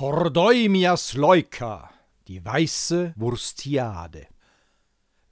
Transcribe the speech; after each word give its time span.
Hordeimias 0.00 1.14
Leuka, 1.14 1.90
die 2.28 2.44
weiße 2.44 3.14
Wurstiade. 3.16 4.28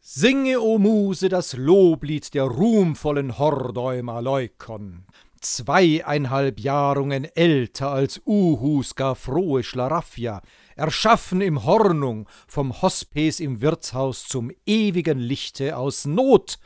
Singe, 0.00 0.60
o 0.60 0.78
Muse, 0.78 1.28
das 1.28 1.52
Loblied 1.52 2.34
der 2.34 2.46
ruhmvollen 2.46 3.38
Hordeuma 3.38 4.18
Leukon, 4.18 5.04
zweieinhalb 5.40 6.58
Jahrungen 6.58 7.26
älter 7.36 7.92
als 7.92 8.20
Uhus 8.26 8.96
gar 8.96 9.14
frohe 9.14 9.62
Schlaraffia, 9.62 10.42
erschaffen 10.74 11.42
im 11.42 11.64
Hornung, 11.64 12.28
vom 12.48 12.82
Hospes 12.82 13.38
im 13.38 13.60
Wirtshaus 13.60 14.26
zum 14.26 14.50
ewigen 14.66 15.20
Lichte 15.20 15.76
aus 15.76 16.06
Not, 16.06 16.58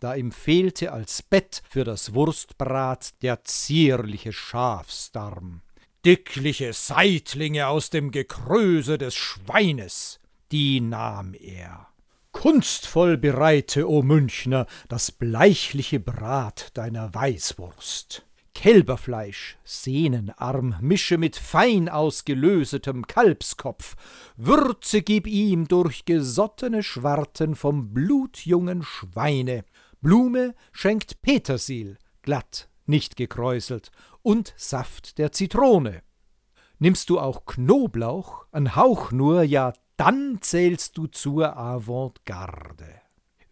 da 0.00 0.16
ihm 0.16 0.32
fehlte 0.32 0.90
als 0.90 1.22
Bett 1.22 1.62
für 1.68 1.84
das 1.84 2.14
Wurstbrat 2.14 3.22
der 3.22 3.44
zierliche 3.44 4.32
Schafsdarm. 4.32 5.60
Dickliche 6.04 6.74
Seitlinge 6.74 7.68
aus 7.68 7.88
dem 7.88 8.10
Gekröse 8.10 8.98
des 8.98 9.14
Schweines, 9.14 10.20
die 10.52 10.82
nahm 10.82 11.32
er. 11.32 11.88
Kunstvoll 12.30 13.16
bereite, 13.16 13.88
o 13.88 14.02
Münchner, 14.02 14.66
das 14.90 15.10
bleichliche 15.10 16.00
Brat 16.00 16.76
deiner 16.76 17.14
Weißwurst. 17.14 18.26
Kälberfleisch, 18.54 19.56
Sehnenarm, 19.64 20.76
mische 20.82 21.16
mit 21.16 21.36
fein 21.36 21.88
ausgelösetem 21.88 23.06
Kalbskopf, 23.06 23.96
Würze 24.36 25.00
gib 25.00 25.26
ihm 25.26 25.68
durch 25.68 26.04
gesottene 26.04 26.82
Schwarten 26.82 27.54
vom 27.54 27.94
blutjungen 27.94 28.82
Schweine, 28.82 29.64
Blume 30.02 30.54
schenkt 30.70 31.22
Petersil, 31.22 31.96
glatt, 32.20 32.68
nicht 32.86 33.16
gekräuselt, 33.16 33.90
und 34.22 34.54
Saft 34.56 35.18
der 35.18 35.32
Zitrone. 35.32 36.02
Nimmst 36.78 37.10
du 37.10 37.18
auch 37.20 37.46
Knoblauch, 37.46 38.46
ein 38.52 38.76
Hauch 38.76 39.12
nur, 39.12 39.42
ja 39.42 39.72
dann 39.96 40.38
zählst 40.40 40.98
du 40.98 41.06
zur 41.06 41.56
Avantgarde. 41.56 43.00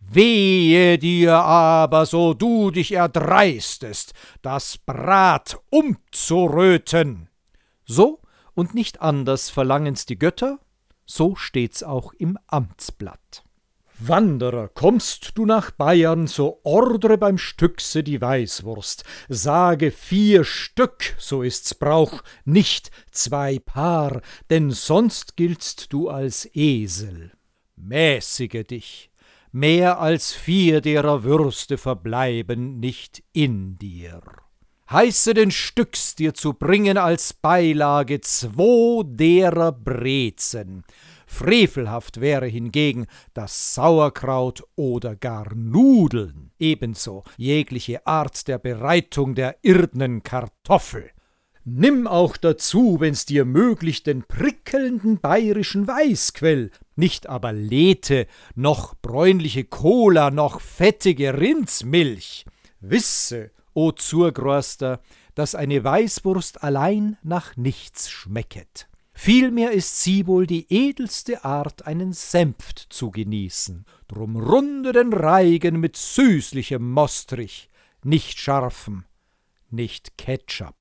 Wehe 0.00 0.98
dir 0.98 1.36
aber, 1.36 2.06
so 2.06 2.34
du 2.34 2.70
dich 2.70 2.92
erdreistest, 2.92 4.14
das 4.42 4.76
Brat 4.78 5.58
umzuröten. 5.70 7.28
So 7.84 8.20
und 8.54 8.74
nicht 8.74 9.00
anders 9.00 9.50
verlangen's 9.50 10.04
die 10.04 10.18
Götter, 10.18 10.58
so 11.06 11.36
steht's 11.36 11.82
auch 11.82 12.12
im 12.14 12.36
Amtsblatt. 12.48 13.44
Wanderer, 14.08 14.68
kommst 14.68 15.32
du 15.36 15.46
nach 15.46 15.70
Bayern, 15.70 16.26
so 16.26 16.60
ordre 16.64 17.18
beim 17.18 17.38
Stückse 17.38 18.02
die 18.02 18.20
Weißwurst. 18.20 19.04
Sage 19.28 19.90
vier 19.90 20.44
Stück, 20.44 21.14
so 21.18 21.42
ist's 21.42 21.74
Brauch, 21.74 22.22
nicht 22.44 22.90
zwei 23.10 23.58
Paar, 23.58 24.22
denn 24.50 24.70
sonst 24.70 25.36
giltst 25.36 25.92
du 25.92 26.08
als 26.08 26.48
Esel. 26.54 27.32
Mäßige 27.76 28.64
dich, 28.68 29.10
mehr 29.52 30.00
als 30.00 30.32
vier 30.32 30.80
derer 30.80 31.22
Würste 31.22 31.78
verbleiben 31.78 32.80
nicht 32.80 33.22
in 33.32 33.78
dir. 33.78 34.20
Heiße 34.92 35.32
den 35.32 35.50
Stücks 35.50 36.14
dir 36.16 36.34
zu 36.34 36.52
bringen 36.52 36.98
als 36.98 37.32
Beilage 37.32 38.20
zwo 38.20 39.02
derer 39.02 39.72
Brezen, 39.72 40.84
Frevelhaft 41.32 42.20
wäre 42.20 42.46
hingegen 42.46 43.06
das 43.32 43.74
Sauerkraut 43.74 44.62
oder 44.76 45.16
gar 45.16 45.54
Nudeln, 45.54 46.50
ebenso 46.58 47.24
jegliche 47.38 48.06
Art 48.06 48.46
der 48.48 48.58
Bereitung 48.58 49.34
der 49.34 49.56
irdnen 49.62 50.22
Kartoffel. 50.22 51.10
Nimm 51.64 52.06
auch 52.06 52.36
dazu, 52.36 52.98
wenn's 53.00 53.24
dir 53.24 53.46
möglich, 53.46 54.02
den 54.02 54.24
prickelnden 54.24 55.20
bayerischen 55.20 55.86
Weißquell, 55.86 56.70
nicht 56.96 57.28
aber 57.30 57.54
Lethe, 57.54 58.26
noch 58.54 58.94
bräunliche 58.96 59.64
Cola, 59.64 60.30
noch 60.30 60.60
fettige 60.60 61.40
Rindsmilch. 61.40 62.44
Wisse, 62.80 63.52
o 63.74 63.92
Zurgroster, 63.92 65.00
dass 65.34 65.54
eine 65.54 65.82
Weißwurst 65.82 66.62
allein 66.62 67.16
nach 67.22 67.56
nichts 67.56 68.10
schmecket. 68.10 68.88
Vielmehr 69.14 69.72
ist 69.72 70.02
sie 70.02 70.26
wohl 70.26 70.46
die 70.46 70.72
edelste 70.72 71.44
Art, 71.44 71.86
einen 71.86 72.12
Senft 72.12 72.78
zu 72.78 73.10
genießen. 73.10 73.84
Drum 74.08 74.36
runde 74.36 74.92
den 74.92 75.12
Reigen 75.12 75.80
mit 75.80 75.96
süßlichem 75.96 76.90
Mostrich, 76.90 77.68
nicht 78.02 78.38
scharfem, 78.38 79.04
nicht 79.70 80.16
Ketchup. 80.16 80.76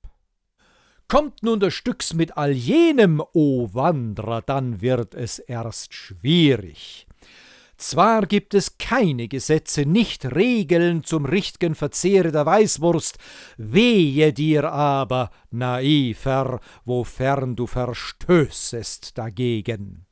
Kommt 1.08 1.44
nun 1.44 1.60
der 1.60 1.72
Stücks 1.72 2.14
mit 2.14 2.38
all 2.38 2.52
jenem, 2.52 3.22
o 3.34 3.70
Wanderer, 3.74 4.42
dann 4.42 4.80
wird 4.80 5.14
es 5.14 5.40
erst 5.40 5.94
schwierig. 5.94 7.06
Zwar 7.82 8.28
gibt 8.28 8.54
es 8.54 8.78
keine 8.78 9.28
Gesetze, 9.28 9.88
nicht 9.88 10.36
Regeln 10.36 11.04
zum 11.04 11.26
richt'gen 11.26 11.74
Verzehre 11.74 12.32
der 12.32 12.46
Weißwurst, 12.46 13.18
wehe 13.58 14.32
dir 14.34 14.72
aber, 14.72 15.32
Naiver, 15.50 16.60
wofern 16.86 17.56
du 17.56 17.66
verstößest 17.66 19.18
dagegen. 19.18 20.06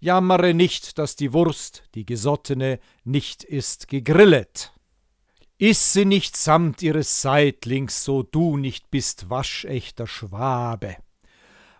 Jammere 0.00 0.54
nicht, 0.54 0.96
dass 0.96 1.16
die 1.16 1.34
Wurst, 1.34 1.84
die 1.94 2.06
gesottene, 2.06 2.80
nicht 3.04 3.44
ist 3.44 3.88
gegrillet. 3.88 4.72
Iss 5.58 5.92
sie 5.92 6.06
nicht 6.06 6.34
samt 6.34 6.80
ihres 6.80 7.20
Seitlings, 7.20 8.04
so 8.04 8.22
du 8.22 8.56
nicht 8.56 8.90
bist 8.90 9.28
waschechter 9.28 10.06
Schwabe. 10.06 10.96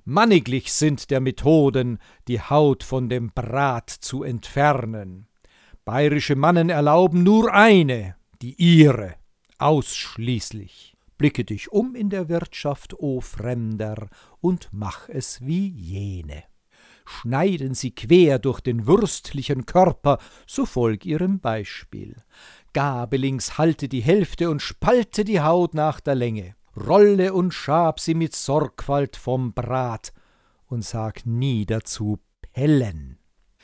Manniglich 0.09 0.73
sind 0.73 1.11
der 1.11 1.21
Methoden, 1.21 1.99
die 2.29 2.41
Haut 2.41 2.85
von 2.85 3.09
dem 3.09 3.33
Brat 3.33 3.91
zu 3.91 4.23
entfernen. 4.23 5.27
Bayerische 5.85 6.37
Mannen 6.37 6.71
erlauben 6.71 7.25
nur 7.25 7.53
eine, 7.53 8.15
die 8.41 8.55
ihre, 8.55 9.17
ausschließlich. 9.59 10.97
Blicke 11.19 11.45
dich 11.45 11.73
um 11.73 11.97
in 11.97 12.09
der 12.09 12.29
Wirtschaft, 12.29 12.95
o 13.01 13.21
Fremder, 13.21 14.09
und 14.41 14.69
mach 14.71 15.09
es 15.09 15.45
wie 15.45 15.71
jene. 15.71 16.45
Schneiden 17.05 17.75
sie 17.75 17.93
quer 17.93 18.39
durch 18.39 18.61
den 18.61 18.87
würstlichen 18.87 19.67
Körper, 19.67 20.19
so 20.47 20.67
folg 20.67 21.05
ihrem 21.05 21.41
Beispiel. 21.41 22.15
Gabelings 22.75 23.59
halte 23.59 23.89
die 23.89 24.03
Hälfte 24.03 24.51
und 24.51 24.63
spalte 24.63 25.25
die 25.25 25.41
Haut 25.41 25.75
nach 25.75 25.99
der 25.99 26.15
Länge 26.15 26.56
rolle 26.77 27.33
und 27.33 27.53
schab 27.53 28.01
sie 28.01 28.15
mit 28.15 28.35
Sorgfalt 28.35 29.17
vom 29.17 29.53
Brat 29.53 30.13
und 30.67 30.85
sag 30.85 31.27
nie 31.27 31.67
dazu 31.67 32.19
Pellen. 32.41 33.19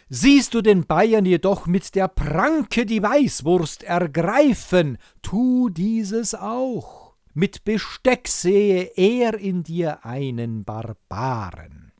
Siehst 0.08 0.52
du 0.54 0.60
den 0.60 0.86
Bayern 0.86 1.24
jedoch 1.24 1.66
mit 1.66 1.94
der 1.94 2.08
Pranke 2.08 2.84
die 2.84 3.02
Weißwurst 3.02 3.82
ergreifen, 3.82 4.98
tu 5.22 5.70
dieses 5.70 6.34
auch. 6.34 7.14
Mit 7.34 7.64
Besteck 7.64 8.28
sehe 8.28 8.92
er 8.94 9.38
in 9.38 9.62
dir 9.62 10.04
einen 10.04 10.64
Barbaren. 10.64 11.92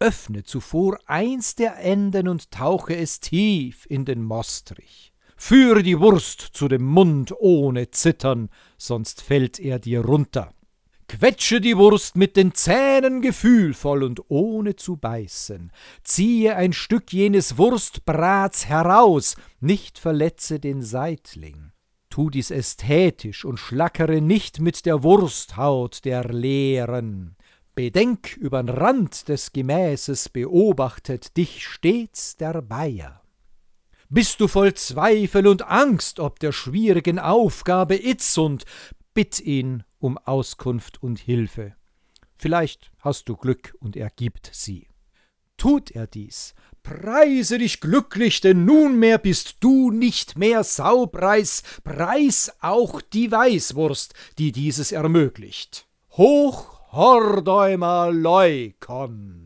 Öffne 0.00 0.42
zuvor 0.42 0.98
eins 1.06 1.54
der 1.54 1.78
Enden 1.78 2.26
und 2.26 2.50
tauche 2.50 2.96
es 2.96 3.20
tief 3.20 3.86
in 3.88 4.04
den 4.04 4.24
Mostrich. 4.24 5.13
Führe 5.36 5.82
die 5.82 6.00
Wurst 6.00 6.40
zu 6.40 6.68
dem 6.68 6.84
Mund 6.84 7.32
ohne 7.38 7.90
Zittern, 7.90 8.48
sonst 8.78 9.22
fällt 9.22 9.58
er 9.58 9.78
dir 9.78 10.04
runter. 10.04 10.52
Quetsche 11.08 11.60
die 11.60 11.76
Wurst 11.76 12.16
mit 12.16 12.36
den 12.36 12.54
Zähnen 12.54 13.20
gefühlvoll 13.20 14.02
und 14.02 14.22
ohne 14.28 14.76
zu 14.76 14.96
beißen. 14.96 15.70
Ziehe 16.02 16.56
ein 16.56 16.72
Stück 16.72 17.12
jenes 17.12 17.58
Wurstbrats 17.58 18.66
heraus, 18.66 19.36
nicht 19.60 19.98
verletze 19.98 20.58
den 20.58 20.82
Seitling. 20.82 21.72
Tu 22.08 22.30
dies 22.30 22.50
ästhetisch 22.50 23.44
und 23.44 23.58
schlackere 23.58 24.20
nicht 24.20 24.60
mit 24.60 24.86
der 24.86 25.02
Wursthaut 25.02 26.04
der 26.04 26.24
Leeren. 26.24 27.36
Bedenk, 27.74 28.36
übern 28.36 28.68
Rand 28.68 29.28
des 29.28 29.52
Gemäßes 29.52 30.28
beobachtet 30.28 31.36
dich 31.36 31.66
stets 31.66 32.36
der 32.36 32.62
Bayer. 32.62 33.23
Bist 34.08 34.40
du 34.40 34.48
voll 34.48 34.74
Zweifel 34.74 35.46
und 35.46 35.62
Angst 35.62 36.20
ob 36.20 36.38
der 36.38 36.52
schwierigen 36.52 37.18
Aufgabe 37.18 37.96
Itzund, 37.96 38.64
bitt 39.14 39.40
ihn 39.40 39.84
um 39.98 40.18
Auskunft 40.18 41.02
und 41.02 41.18
Hilfe. 41.18 41.74
Vielleicht 42.36 42.90
hast 42.98 43.28
du 43.28 43.36
Glück 43.36 43.74
und 43.80 43.96
er 43.96 44.10
gibt 44.10 44.50
sie. 44.52 44.88
Tut 45.56 45.92
er 45.92 46.06
dies, 46.06 46.54
preise 46.82 47.58
dich 47.58 47.80
glücklich, 47.80 48.40
denn 48.40 48.64
nunmehr 48.64 49.18
bist 49.18 49.56
du 49.60 49.90
nicht 49.90 50.36
mehr 50.36 50.64
Saupreis, 50.64 51.62
preis 51.84 52.52
auch 52.60 53.00
die 53.00 53.30
Weißwurst, 53.30 54.14
die 54.38 54.52
dieses 54.52 54.92
ermöglicht. 54.92 55.86
Hoch 56.10 56.80
Hordäumer 56.92 58.12
Leukon! 58.12 59.43